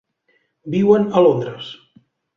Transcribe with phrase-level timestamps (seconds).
[0.75, 1.69] Viuen a Londres.